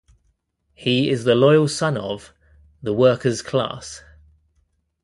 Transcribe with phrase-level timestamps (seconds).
[0.73, 2.33] He is the loyal son of...
[2.81, 4.01] the workers' class.